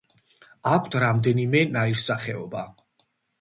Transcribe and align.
აქვთ 0.71 0.97
რამდენიმე 1.03 1.61
ნაირსახეობა. 1.75 2.65